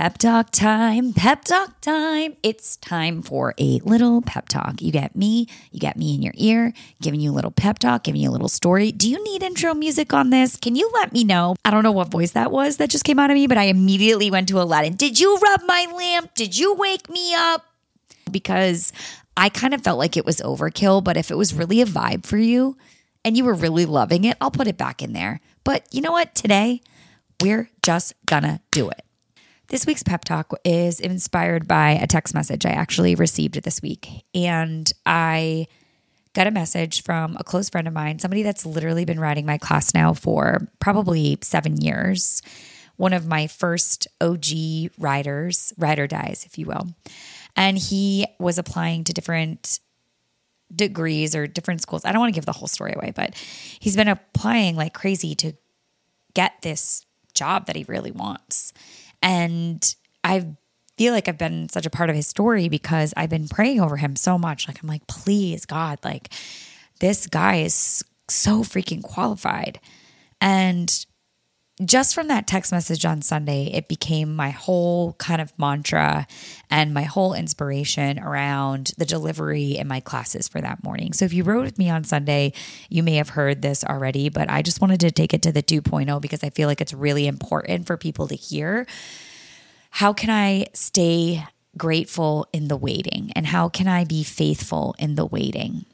Pep 0.00 0.16
talk 0.16 0.50
time, 0.50 1.12
pep 1.12 1.44
talk 1.44 1.78
time. 1.82 2.34
It's 2.42 2.78
time 2.78 3.20
for 3.20 3.52
a 3.58 3.80
little 3.80 4.22
pep 4.22 4.48
talk. 4.48 4.80
You 4.80 4.90
get 4.90 5.14
me, 5.14 5.46
you 5.72 5.78
get 5.78 5.98
me 5.98 6.14
in 6.14 6.22
your 6.22 6.32
ear, 6.38 6.72
giving 7.02 7.20
you 7.20 7.30
a 7.30 7.34
little 7.34 7.50
pep 7.50 7.78
talk, 7.78 8.04
giving 8.04 8.22
you 8.22 8.30
a 8.30 8.32
little 8.32 8.48
story. 8.48 8.92
Do 8.92 9.10
you 9.10 9.22
need 9.22 9.42
intro 9.42 9.74
music 9.74 10.14
on 10.14 10.30
this? 10.30 10.56
Can 10.56 10.74
you 10.74 10.90
let 10.94 11.12
me 11.12 11.22
know? 11.22 11.54
I 11.66 11.70
don't 11.70 11.82
know 11.82 11.92
what 11.92 12.08
voice 12.08 12.30
that 12.30 12.50
was 12.50 12.78
that 12.78 12.88
just 12.88 13.04
came 13.04 13.18
out 13.18 13.28
of 13.28 13.34
me, 13.34 13.46
but 13.46 13.58
I 13.58 13.64
immediately 13.64 14.30
went 14.30 14.48
to 14.48 14.62
Aladdin. 14.62 14.94
Did 14.94 15.20
you 15.20 15.36
rub 15.36 15.64
my 15.66 15.86
lamp? 15.94 16.34
Did 16.34 16.56
you 16.56 16.72
wake 16.72 17.10
me 17.10 17.34
up? 17.34 17.66
Because 18.30 18.94
I 19.36 19.50
kind 19.50 19.74
of 19.74 19.84
felt 19.84 19.98
like 19.98 20.16
it 20.16 20.24
was 20.24 20.38
overkill, 20.38 21.04
but 21.04 21.18
if 21.18 21.30
it 21.30 21.36
was 21.36 21.52
really 21.52 21.82
a 21.82 21.86
vibe 21.86 22.24
for 22.24 22.38
you 22.38 22.78
and 23.22 23.36
you 23.36 23.44
were 23.44 23.52
really 23.52 23.84
loving 23.84 24.24
it, 24.24 24.38
I'll 24.40 24.50
put 24.50 24.66
it 24.66 24.78
back 24.78 25.02
in 25.02 25.12
there. 25.12 25.42
But 25.62 25.84
you 25.92 26.00
know 26.00 26.12
what? 26.12 26.34
Today, 26.34 26.80
we're 27.42 27.68
just 27.82 28.14
gonna 28.24 28.62
do 28.70 28.88
it. 28.88 29.02
This 29.70 29.86
week's 29.86 30.02
pep 30.02 30.24
talk 30.24 30.52
is 30.64 30.98
inspired 30.98 31.68
by 31.68 31.92
a 31.92 32.08
text 32.08 32.34
message 32.34 32.66
I 32.66 32.70
actually 32.70 33.14
received 33.14 33.62
this 33.62 33.80
week. 33.80 34.24
And 34.34 34.92
I 35.06 35.68
got 36.34 36.48
a 36.48 36.50
message 36.50 37.04
from 37.04 37.36
a 37.38 37.44
close 37.44 37.70
friend 37.70 37.86
of 37.86 37.94
mine, 37.94 38.18
somebody 38.18 38.42
that's 38.42 38.66
literally 38.66 39.04
been 39.04 39.20
riding 39.20 39.46
my 39.46 39.58
class 39.58 39.94
now 39.94 40.12
for 40.12 40.66
probably 40.80 41.38
seven 41.42 41.80
years. 41.80 42.42
One 42.96 43.12
of 43.12 43.28
my 43.28 43.46
first 43.46 44.08
OG 44.20 44.90
riders, 44.98 45.72
ride 45.78 46.00
or 46.00 46.08
dies, 46.08 46.44
if 46.44 46.58
you 46.58 46.66
will. 46.66 46.88
And 47.54 47.78
he 47.78 48.26
was 48.40 48.58
applying 48.58 49.04
to 49.04 49.12
different 49.12 49.78
degrees 50.74 51.36
or 51.36 51.46
different 51.46 51.80
schools. 51.80 52.04
I 52.04 52.10
don't 52.10 52.20
want 52.20 52.34
to 52.34 52.36
give 52.36 52.44
the 52.44 52.52
whole 52.52 52.66
story 52.66 52.94
away, 52.96 53.12
but 53.14 53.36
he's 53.78 53.94
been 53.94 54.08
applying 54.08 54.74
like 54.74 54.94
crazy 54.94 55.36
to 55.36 55.52
get 56.34 56.54
this 56.62 57.06
job 57.34 57.66
that 57.66 57.76
he 57.76 57.84
really 57.86 58.10
wants. 58.10 58.72
And 59.22 59.94
I 60.24 60.54
feel 60.96 61.12
like 61.12 61.28
I've 61.28 61.38
been 61.38 61.68
such 61.68 61.86
a 61.86 61.90
part 61.90 62.10
of 62.10 62.16
his 62.16 62.26
story 62.26 62.68
because 62.68 63.14
I've 63.16 63.30
been 63.30 63.48
praying 63.48 63.80
over 63.80 63.96
him 63.96 64.16
so 64.16 64.38
much. 64.38 64.68
Like, 64.68 64.82
I'm 64.82 64.88
like, 64.88 65.06
please, 65.06 65.64
God, 65.64 65.98
like, 66.04 66.28
this 67.00 67.26
guy 67.26 67.62
is 67.62 68.04
so 68.28 68.62
freaking 68.62 69.02
qualified. 69.02 69.80
And 70.40 71.06
just 71.84 72.14
from 72.14 72.28
that 72.28 72.46
text 72.46 72.72
message 72.72 73.04
on 73.04 73.22
Sunday, 73.22 73.70
it 73.72 73.88
became 73.88 74.34
my 74.34 74.50
whole 74.50 75.14
kind 75.14 75.40
of 75.40 75.58
mantra 75.58 76.26
and 76.68 76.92
my 76.92 77.04
whole 77.04 77.32
inspiration 77.32 78.18
around 78.18 78.92
the 78.98 79.06
delivery 79.06 79.78
in 79.78 79.88
my 79.88 80.00
classes 80.00 80.46
for 80.46 80.60
that 80.60 80.84
morning. 80.84 81.12
So 81.12 81.24
if 81.24 81.32
you 81.32 81.42
rode 81.42 81.64
with 81.64 81.78
me 81.78 81.88
on 81.88 82.04
Sunday, 82.04 82.52
you 82.90 83.02
may 83.02 83.14
have 83.14 83.30
heard 83.30 83.62
this 83.62 83.82
already, 83.82 84.28
but 84.28 84.50
I 84.50 84.60
just 84.60 84.80
wanted 84.80 85.00
to 85.00 85.10
take 85.10 85.32
it 85.32 85.42
to 85.42 85.52
the 85.52 85.62
2.0 85.62 86.20
because 86.20 86.44
I 86.44 86.50
feel 86.50 86.68
like 86.68 86.82
it's 86.82 86.92
really 86.92 87.26
important 87.26 87.86
for 87.86 87.96
people 87.96 88.28
to 88.28 88.34
hear. 88.34 88.86
How 89.90 90.12
can 90.12 90.28
I 90.28 90.66
stay 90.74 91.44
grateful 91.78 92.46
in 92.52 92.68
the 92.68 92.76
waiting? 92.76 93.32
And 93.34 93.46
how 93.46 93.70
can 93.70 93.88
I 93.88 94.04
be 94.04 94.22
faithful 94.22 94.94
in 94.98 95.14
the 95.14 95.24
waiting? 95.26 95.86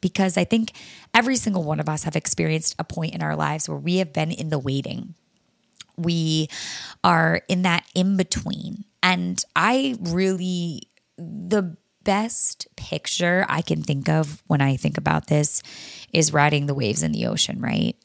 Because 0.00 0.36
I 0.36 0.44
think 0.44 0.72
every 1.12 1.36
single 1.36 1.64
one 1.64 1.80
of 1.80 1.88
us 1.88 2.04
have 2.04 2.16
experienced 2.16 2.76
a 2.78 2.84
point 2.84 3.14
in 3.14 3.22
our 3.22 3.34
lives 3.34 3.68
where 3.68 3.78
we 3.78 3.96
have 3.96 4.12
been 4.12 4.30
in 4.30 4.50
the 4.50 4.58
waiting 4.58 5.14
we 5.96 6.48
are 7.04 7.42
in 7.48 7.62
that 7.62 7.84
in 7.94 8.16
between. 8.16 8.84
And 9.02 9.42
I 9.56 9.96
really, 10.00 10.88
the 11.16 11.76
best 12.04 12.66
picture 12.76 13.46
I 13.48 13.62
can 13.62 13.82
think 13.82 14.08
of 14.08 14.42
when 14.46 14.60
I 14.60 14.76
think 14.76 14.98
about 14.98 15.28
this 15.28 15.62
is 16.12 16.32
riding 16.32 16.66
the 16.66 16.74
waves 16.74 17.02
in 17.02 17.12
the 17.12 17.26
ocean, 17.26 17.60
right? 17.60 17.96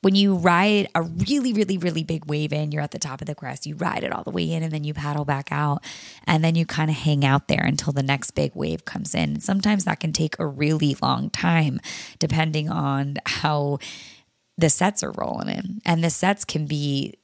When 0.00 0.14
you 0.14 0.34
ride 0.34 0.88
a 0.94 1.00
really, 1.00 1.54
really, 1.54 1.78
really 1.78 2.04
big 2.04 2.26
wave 2.26 2.52
in, 2.52 2.72
you're 2.72 2.82
at 2.82 2.90
the 2.90 2.98
top 2.98 3.22
of 3.22 3.26
the 3.26 3.34
crest, 3.34 3.64
you 3.64 3.74
ride 3.74 4.04
it 4.04 4.12
all 4.12 4.22
the 4.22 4.30
way 4.30 4.50
in, 4.50 4.62
and 4.62 4.70
then 4.70 4.84
you 4.84 4.92
paddle 4.92 5.24
back 5.24 5.48
out, 5.50 5.82
and 6.26 6.44
then 6.44 6.56
you 6.56 6.66
kind 6.66 6.90
of 6.90 6.96
hang 6.96 7.24
out 7.24 7.48
there 7.48 7.64
until 7.64 7.94
the 7.94 8.02
next 8.02 8.32
big 8.32 8.54
wave 8.54 8.84
comes 8.84 9.14
in. 9.14 9.40
Sometimes 9.40 9.84
that 9.84 10.00
can 10.00 10.12
take 10.12 10.38
a 10.38 10.46
really 10.46 10.94
long 11.00 11.30
time, 11.30 11.80
depending 12.18 12.68
on 12.68 13.16
how 13.24 13.78
the 14.58 14.68
sets 14.68 15.02
are 15.02 15.12
rolling 15.12 15.48
in. 15.48 15.80
And 15.86 16.04
the 16.04 16.10
sets 16.10 16.44
can 16.44 16.66
be 16.66 17.14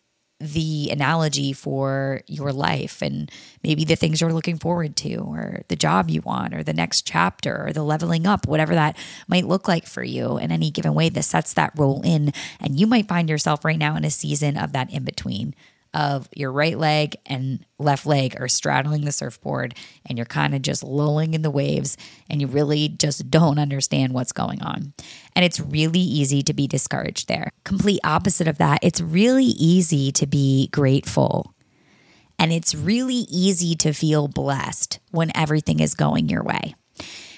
the 0.41 0.89
analogy 0.91 1.53
for 1.53 2.23
your 2.27 2.53
life 2.53 3.03
and 3.03 3.31
maybe 3.63 3.85
the 3.85 3.95
things 3.95 4.21
you're 4.21 4.33
looking 4.33 4.59
forward 4.59 4.97
to 4.97 5.17
or 5.17 5.61
the 5.69 5.77
job 5.77 6.09
you 6.09 6.23
want 6.23 6.55
or 6.55 6.63
the 6.63 6.73
next 6.73 7.07
chapter 7.07 7.67
or 7.67 7.73
the 7.73 7.83
leveling 7.83 8.27
up 8.27 8.47
whatever 8.47 8.75
that 8.75 8.97
might 9.29 9.47
look 9.47 9.69
like 9.69 9.87
for 9.87 10.03
you 10.03 10.39
in 10.39 10.51
any 10.51 10.71
given 10.71 10.95
way 10.95 11.11
that 11.11 11.23
sets 11.23 11.53
that 11.53 11.73
role 11.77 12.01
in. 12.03 12.33
And 12.59 12.81
you 12.81 12.87
might 12.87 13.09
find 13.09 13.29
yourself 13.29 13.65
right 13.65 13.79
now 13.79 13.97
in 13.97 14.05
a 14.05 14.11
season 14.11 14.57
of 14.57 14.73
that 14.73 14.91
in 14.91 15.05
between 15.05 15.55
of 15.93 16.29
your 16.35 16.53
right 16.53 16.79
leg 16.79 17.17
and 17.27 17.65
left 17.79 18.07
leg 18.07 18.37
are 18.41 18.49
straddling 18.49 19.05
the 19.05 19.13
surfboard 19.13 19.75
and 20.07 20.17
you're 20.17 20.25
kind 20.25 20.55
of 20.55 20.63
just 20.63 20.83
lulling 20.83 21.35
in 21.35 21.43
the 21.43 21.51
waves 21.51 21.97
and 22.29 22.41
you 22.41 22.47
really 22.47 22.89
just 22.89 23.31
don't 23.31 23.59
understand 23.59 24.13
what's 24.13 24.33
going 24.33 24.63
on. 24.63 24.93
And 25.35 25.45
it's 25.45 25.59
really 25.59 26.01
easy 26.01 26.43
to 26.43 26.55
be 26.55 26.67
discouraged 26.67 27.29
there. 27.29 27.51
Complete 27.65 28.01
opposite 28.05 28.49
of 28.49 28.59
that, 28.59 28.79
it's 28.83 29.01
really 29.01 29.45
easy 29.45 30.13
to 30.13 30.27
be 30.27 30.69
grateful. 30.69 31.55
And 32.39 32.53
it's 32.53 32.75
really 32.75 33.27
easy 33.29 33.75
to 33.77 33.93
feel 33.93 34.29
blessed 34.29 34.99
when 35.11 35.31
everything 35.35 35.81
is 35.81 35.95
going 35.95 36.29
your 36.29 36.43
way 36.43 36.75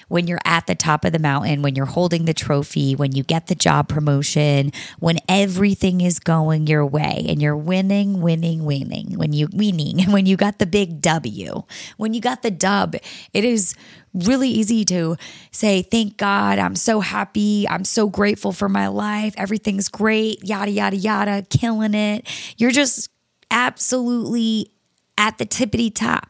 when 0.07 0.27
you're 0.27 0.39
at 0.45 0.67
the 0.67 0.75
top 0.75 1.05
of 1.05 1.13
the 1.13 1.19
mountain, 1.19 1.61
when 1.61 1.75
you're 1.75 1.85
holding 1.85 2.25
the 2.25 2.33
trophy, 2.33 2.95
when 2.95 3.13
you 3.13 3.23
get 3.23 3.47
the 3.47 3.55
job 3.55 3.87
promotion, 3.87 4.71
when 4.99 5.17
everything 5.27 6.01
is 6.01 6.19
going 6.19 6.67
your 6.67 6.85
way 6.85 7.25
and 7.27 7.41
you're 7.41 7.57
winning, 7.57 8.21
winning, 8.21 8.65
winning, 8.65 9.17
when 9.17 9.33
you 9.33 9.47
winning, 9.53 10.01
and 10.01 10.13
when 10.13 10.25
you 10.25 10.37
got 10.37 10.59
the 10.59 10.65
big 10.65 11.01
W, 11.01 11.63
when 11.97 12.13
you 12.13 12.21
got 12.21 12.41
the 12.41 12.51
dub, 12.51 12.95
it 13.33 13.43
is 13.43 13.75
really 14.13 14.49
easy 14.49 14.85
to 14.85 15.17
say, 15.51 15.81
Thank 15.81 16.17
God, 16.17 16.59
I'm 16.59 16.75
so 16.75 16.99
happy. 16.99 17.67
I'm 17.67 17.85
so 17.85 18.07
grateful 18.09 18.51
for 18.51 18.69
my 18.69 18.87
life. 18.87 19.33
Everything's 19.37 19.89
great, 19.89 20.43
yada, 20.43 20.71
yada, 20.71 20.95
yada, 20.95 21.45
killing 21.49 21.93
it. 21.93 22.27
You're 22.57 22.71
just 22.71 23.09
absolutely 23.51 24.71
at 25.17 25.37
the 25.37 25.45
tippity 25.45 25.93
top. 25.93 26.29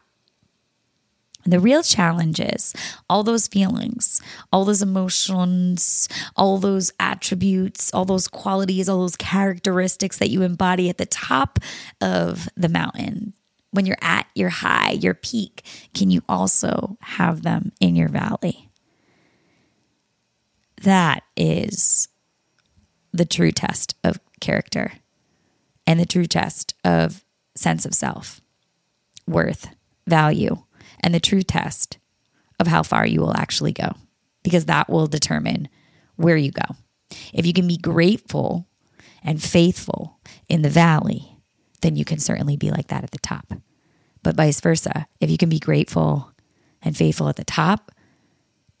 The 1.46 1.60
real 1.60 1.82
challenge 1.82 2.40
is 2.40 2.72
all 3.08 3.22
those 3.22 3.48
feelings, 3.48 4.20
all 4.50 4.64
those 4.64 4.80
emotions, 4.80 6.08
all 6.36 6.58
those 6.58 6.90
attributes, 6.98 7.92
all 7.92 8.06
those 8.06 8.28
qualities, 8.28 8.88
all 8.88 9.00
those 9.00 9.16
characteristics 9.16 10.18
that 10.18 10.30
you 10.30 10.42
embody 10.42 10.88
at 10.88 10.98
the 10.98 11.06
top 11.06 11.58
of 12.00 12.48
the 12.56 12.68
mountain. 12.68 13.34
When 13.72 13.86
you're 13.86 13.98
at 14.00 14.26
your 14.34 14.48
high, 14.48 14.92
your 14.92 15.14
peak, 15.14 15.64
can 15.92 16.10
you 16.10 16.22
also 16.28 16.96
have 17.00 17.42
them 17.42 17.72
in 17.80 17.94
your 17.96 18.08
valley? 18.08 18.70
That 20.82 21.24
is 21.36 22.08
the 23.12 23.24
true 23.24 23.52
test 23.52 23.96
of 24.02 24.18
character 24.40 24.92
and 25.86 26.00
the 26.00 26.06
true 26.06 26.26
test 26.26 26.74
of 26.84 27.24
sense 27.54 27.84
of 27.84 27.94
self, 27.94 28.40
worth, 29.26 29.68
value 30.06 30.62
and 31.04 31.14
the 31.14 31.20
true 31.20 31.42
test 31.42 31.98
of 32.58 32.66
how 32.66 32.82
far 32.82 33.06
you 33.06 33.20
will 33.20 33.36
actually 33.36 33.72
go, 33.72 33.92
because 34.42 34.64
that 34.64 34.88
will 34.88 35.06
determine 35.06 35.68
where 36.16 36.38
you 36.38 36.50
go. 36.50 36.74
If 37.34 37.44
you 37.44 37.52
can 37.52 37.68
be 37.68 37.76
grateful 37.76 38.66
and 39.22 39.42
faithful 39.42 40.18
in 40.48 40.62
the 40.62 40.70
valley, 40.70 41.36
then 41.82 41.94
you 41.94 42.06
can 42.06 42.18
certainly 42.18 42.56
be 42.56 42.70
like 42.70 42.88
that 42.88 43.04
at 43.04 43.10
the 43.10 43.18
top. 43.18 43.52
But 44.22 44.36
vice 44.36 44.62
versa, 44.62 45.06
if 45.20 45.30
you 45.30 45.36
can 45.36 45.50
be 45.50 45.58
grateful 45.58 46.32
and 46.80 46.96
faithful 46.96 47.28
at 47.28 47.36
the 47.36 47.44
top, 47.44 47.92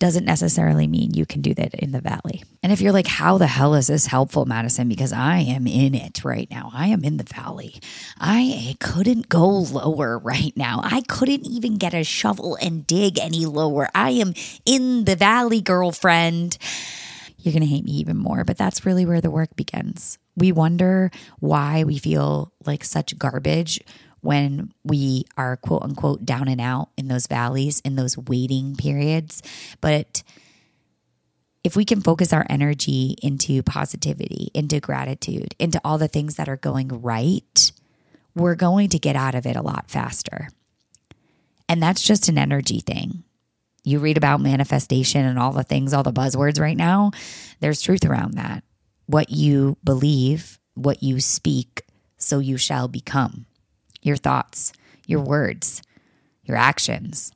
doesn't 0.04 0.26
necessarily 0.26 0.86
mean 0.86 1.14
you 1.14 1.24
can 1.24 1.40
do 1.40 1.54
that 1.54 1.72
in 1.72 1.92
the 1.92 2.00
valley. 2.02 2.42
And 2.62 2.70
if 2.70 2.82
you're 2.82 2.92
like, 2.92 3.06
how 3.06 3.38
the 3.38 3.46
hell 3.46 3.74
is 3.74 3.86
this 3.86 4.04
helpful, 4.04 4.44
Madison? 4.44 4.86
Because 4.86 5.14
I 5.14 5.38
am 5.38 5.66
in 5.66 5.94
it 5.94 6.22
right 6.26 6.46
now. 6.50 6.70
I 6.74 6.88
am 6.88 7.04
in 7.04 7.16
the 7.16 7.24
valley. 7.24 7.80
I 8.20 8.76
couldn't 8.80 9.30
go 9.30 9.48
lower 9.48 10.18
right 10.18 10.52
now. 10.56 10.82
I 10.84 11.00
couldn't 11.08 11.46
even 11.46 11.78
get 11.78 11.94
a 11.94 12.04
shovel 12.04 12.58
and 12.60 12.86
dig 12.86 13.18
any 13.18 13.46
lower. 13.46 13.88
I 13.94 14.10
am 14.10 14.34
in 14.66 15.06
the 15.06 15.16
valley, 15.16 15.62
girlfriend. 15.62 16.58
You're 17.38 17.54
going 17.54 17.62
to 17.62 17.66
hate 17.66 17.86
me 17.86 17.92
even 17.92 18.18
more, 18.18 18.44
but 18.44 18.58
that's 18.58 18.84
really 18.84 19.06
where 19.06 19.22
the 19.22 19.30
work 19.30 19.56
begins. 19.56 20.18
We 20.36 20.52
wonder 20.52 21.12
why 21.40 21.84
we 21.84 21.96
feel 21.96 22.52
like 22.66 22.84
such 22.84 23.16
garbage 23.16 23.80
when 24.24 24.72
we 24.84 25.26
are 25.36 25.56
quote 25.58 25.82
unquote 25.82 26.24
down 26.24 26.48
and 26.48 26.60
out 26.60 26.88
in 26.96 27.08
those 27.08 27.26
valleys, 27.26 27.80
in 27.80 27.94
those 27.94 28.16
waiting 28.16 28.74
periods. 28.74 29.42
But 29.82 30.22
if 31.62 31.76
we 31.76 31.84
can 31.84 32.00
focus 32.00 32.32
our 32.32 32.46
energy 32.48 33.16
into 33.22 33.62
positivity, 33.62 34.50
into 34.54 34.80
gratitude, 34.80 35.54
into 35.58 35.78
all 35.84 35.98
the 35.98 36.08
things 36.08 36.36
that 36.36 36.48
are 36.48 36.56
going 36.56 36.88
right, 37.02 37.70
we're 38.34 38.54
going 38.54 38.88
to 38.90 38.98
get 38.98 39.14
out 39.14 39.34
of 39.34 39.44
it 39.44 39.56
a 39.56 39.62
lot 39.62 39.90
faster. 39.90 40.48
And 41.68 41.82
that's 41.82 42.02
just 42.02 42.28
an 42.30 42.38
energy 42.38 42.80
thing. 42.80 43.24
You 43.82 43.98
read 43.98 44.16
about 44.16 44.40
manifestation 44.40 45.26
and 45.26 45.38
all 45.38 45.52
the 45.52 45.62
things, 45.62 45.92
all 45.92 46.02
the 46.02 46.12
buzzwords 46.12 46.58
right 46.58 46.76
now, 46.76 47.10
there's 47.60 47.82
truth 47.82 48.06
around 48.06 48.34
that. 48.34 48.64
What 49.04 49.28
you 49.28 49.76
believe, 49.84 50.58
what 50.72 51.02
you 51.02 51.20
speak, 51.20 51.82
so 52.16 52.38
you 52.38 52.56
shall 52.56 52.88
become 52.88 53.44
your 54.04 54.16
thoughts, 54.16 54.72
your 55.06 55.20
words, 55.20 55.82
your 56.44 56.56
actions 56.56 57.32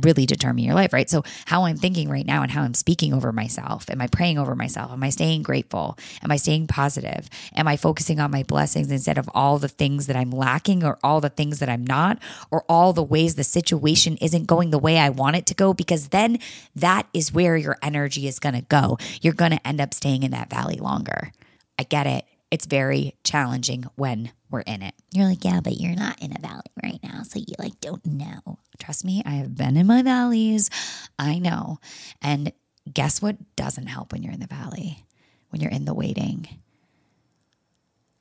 really 0.00 0.26
determine 0.26 0.64
your 0.64 0.74
life, 0.74 0.92
right? 0.92 1.10
So, 1.10 1.22
how 1.46 1.64
I'm 1.64 1.76
thinking 1.76 2.08
right 2.08 2.26
now 2.26 2.42
and 2.42 2.50
how 2.50 2.62
I'm 2.62 2.74
speaking 2.74 3.12
over 3.12 3.32
myself. 3.32 3.90
Am 3.90 4.00
I 4.00 4.06
praying 4.06 4.38
over 4.38 4.54
myself? 4.54 4.92
Am 4.92 5.02
I 5.02 5.10
staying 5.10 5.42
grateful? 5.42 5.98
Am 6.22 6.30
I 6.30 6.36
staying 6.36 6.68
positive? 6.68 7.28
Am 7.54 7.66
I 7.66 7.76
focusing 7.76 8.20
on 8.20 8.30
my 8.30 8.42
blessings 8.42 8.90
instead 8.90 9.18
of 9.18 9.28
all 9.34 9.58
the 9.58 9.68
things 9.68 10.06
that 10.06 10.16
I'm 10.16 10.30
lacking 10.30 10.84
or 10.84 10.98
all 11.02 11.20
the 11.20 11.28
things 11.28 11.58
that 11.58 11.68
I'm 11.68 11.84
not 11.84 12.18
or 12.50 12.64
all 12.68 12.92
the 12.92 13.02
ways 13.02 13.34
the 13.34 13.44
situation 13.44 14.16
isn't 14.18 14.46
going 14.46 14.70
the 14.70 14.78
way 14.78 14.98
I 14.98 15.10
want 15.10 15.36
it 15.36 15.46
to 15.46 15.54
go? 15.54 15.74
Because 15.74 16.08
then 16.08 16.38
that 16.76 17.08
is 17.12 17.32
where 17.32 17.56
your 17.56 17.76
energy 17.82 18.26
is 18.28 18.38
going 18.38 18.54
to 18.54 18.62
go. 18.62 18.98
You're 19.20 19.32
going 19.32 19.52
to 19.52 19.66
end 19.66 19.80
up 19.80 19.92
staying 19.92 20.22
in 20.22 20.30
that 20.30 20.50
valley 20.50 20.76
longer. 20.76 21.32
I 21.78 21.82
get 21.82 22.06
it. 22.06 22.24
It's 22.50 22.66
very 22.66 23.14
challenging 23.24 23.84
when 23.96 24.32
we're 24.50 24.60
in 24.60 24.82
it. 24.82 24.94
You're 25.12 25.26
like, 25.26 25.44
yeah, 25.44 25.60
but 25.60 25.78
you're 25.78 25.94
not 25.94 26.20
in 26.22 26.34
a 26.34 26.40
valley 26.40 26.62
right 26.82 26.98
now. 27.02 27.22
So 27.22 27.38
you 27.38 27.54
like 27.58 27.80
don't 27.80 28.04
know. 28.06 28.58
Trust 28.78 29.04
me, 29.04 29.22
I 29.26 29.32
have 29.32 29.54
been 29.54 29.76
in 29.76 29.86
my 29.86 30.02
valleys. 30.02 30.70
I 31.18 31.38
know. 31.38 31.78
And 32.22 32.52
guess 32.92 33.20
what 33.20 33.36
doesn't 33.56 33.88
help 33.88 34.12
when 34.12 34.22
you're 34.22 34.32
in 34.32 34.40
the 34.40 34.46
valley? 34.46 35.04
When 35.50 35.60
you're 35.60 35.70
in 35.70 35.84
the 35.84 35.94
waiting. 35.94 36.48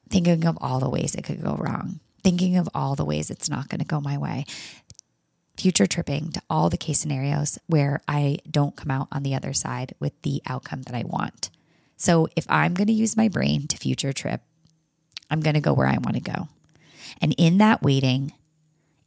Thinking 0.10 0.46
of 0.46 0.58
all 0.62 0.80
the 0.80 0.90
ways 0.90 1.16
it 1.16 1.24
could 1.24 1.42
go 1.42 1.56
wrong. 1.56 2.00
Thinking 2.24 2.58
of 2.58 2.68
all 2.74 2.96
the 2.96 3.06
ways 3.06 3.30
it's 3.30 3.50
not 3.50 3.70
going 3.70 3.80
to 3.80 3.86
go 3.86 4.02
my 4.02 4.18
way. 4.18 4.46
Future 5.56 5.88
tripping 5.88 6.32
to 6.34 6.42
all 6.50 6.70
the 6.70 6.78
case 6.78 7.00
scenarios 7.00 7.58
where 7.68 8.02
I 8.08 8.40
don't 8.50 8.76
come 8.76 8.92
out 8.92 9.08
on 9.12 9.24
the 9.24 9.36
other 9.36 9.54
side 9.54 9.96
with 10.00 10.22
the 10.22 10.42
outcome 10.46 10.84
that 10.84 10.96
I 10.96 11.04
want. 11.06 11.50
So 11.98 12.28
if 12.36 12.46
I'm 12.50 12.74
going 12.74 12.88
to 12.88 12.94
use 12.94 13.18
my 13.18 13.28
brain 13.28 13.68
to 13.68 13.78
future 13.78 14.14
trip, 14.14 14.42
I'm 15.30 15.42
going 15.42 15.56
to 15.56 15.62
go 15.62 15.74
where 15.74 15.88
I 15.88 15.98
want 15.98 16.14
to 16.14 16.22
go. 16.22 16.48
And 17.20 17.34
in 17.38 17.58
that 17.58 17.82
waiting, 17.82 18.34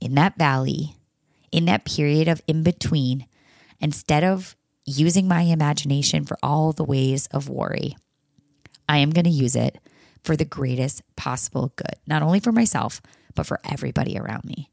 in 0.01 0.15
that 0.17 0.37
valley, 0.37 0.97
in 1.53 1.65
that 1.67 1.85
period 1.85 2.29
of 2.29 2.43
in 2.47 2.63
between, 2.63 3.27
instead 3.81 4.25
of 4.25 4.57
using 4.85 5.29
my 5.29 5.43
imagination 5.43 6.25
for 6.25 6.37
all 6.43 6.73
the 6.73 6.85
ways 6.85 7.27
of 7.29 7.49
worry, 7.49 7.97
I 8.89 8.99
am 8.99 9.11
going 9.11 9.25
to 9.25 9.31
use 9.31 9.55
it 9.55 9.79
for 10.25 10.37
the 10.37 10.45
greatest 10.45 11.03
possible 11.17 11.73
good, 11.77 11.95
not 12.07 12.23
only 12.23 12.41
for 12.41 12.53
myself, 12.53 13.01
but 13.35 13.47
for 13.47 13.61
everybody 13.65 14.19
around 14.19 14.45
me. 14.45 14.69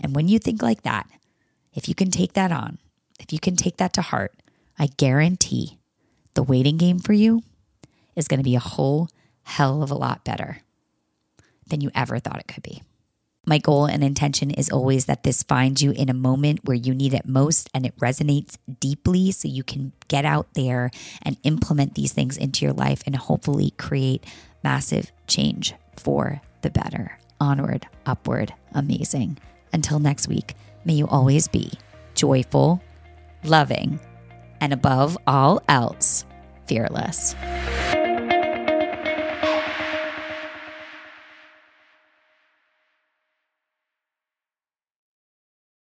And 0.00 0.14
when 0.14 0.28
you 0.28 0.38
think 0.38 0.62
like 0.62 0.82
that, 0.82 1.08
if 1.74 1.88
you 1.88 1.94
can 1.94 2.10
take 2.10 2.34
that 2.34 2.52
on, 2.52 2.78
if 3.20 3.32
you 3.32 3.40
can 3.40 3.56
take 3.56 3.78
that 3.78 3.92
to 3.94 4.02
heart, 4.02 4.32
I 4.78 4.86
guarantee 4.86 5.78
the 6.38 6.44
waiting 6.44 6.76
game 6.76 7.00
for 7.00 7.12
you 7.12 7.42
is 8.14 8.28
going 8.28 8.38
to 8.38 8.44
be 8.44 8.54
a 8.54 8.60
whole 8.60 9.08
hell 9.42 9.82
of 9.82 9.90
a 9.90 9.94
lot 9.96 10.24
better 10.24 10.60
than 11.66 11.80
you 11.80 11.90
ever 11.96 12.20
thought 12.20 12.38
it 12.38 12.46
could 12.46 12.62
be. 12.62 12.80
My 13.44 13.58
goal 13.58 13.86
and 13.86 14.04
intention 14.04 14.52
is 14.52 14.70
always 14.70 15.06
that 15.06 15.24
this 15.24 15.42
finds 15.42 15.82
you 15.82 15.90
in 15.90 16.08
a 16.08 16.14
moment 16.14 16.60
where 16.62 16.76
you 16.76 16.94
need 16.94 17.12
it 17.12 17.26
most 17.26 17.68
and 17.74 17.84
it 17.84 17.96
resonates 17.96 18.56
deeply 18.78 19.32
so 19.32 19.48
you 19.48 19.64
can 19.64 19.92
get 20.06 20.24
out 20.24 20.54
there 20.54 20.92
and 21.22 21.36
implement 21.42 21.96
these 21.96 22.12
things 22.12 22.36
into 22.36 22.64
your 22.64 22.72
life 22.72 23.02
and 23.04 23.16
hopefully 23.16 23.72
create 23.76 24.24
massive 24.62 25.10
change 25.26 25.74
for 25.96 26.40
the 26.62 26.70
better. 26.70 27.18
Onward, 27.40 27.88
upward, 28.06 28.54
amazing. 28.72 29.38
Until 29.72 29.98
next 29.98 30.28
week, 30.28 30.54
may 30.84 30.92
you 30.92 31.08
always 31.08 31.48
be 31.48 31.72
joyful, 32.14 32.80
loving, 33.42 33.98
and 34.60 34.72
above 34.72 35.16
all 35.26 35.62
else, 35.68 36.17
fearless. 36.68 37.34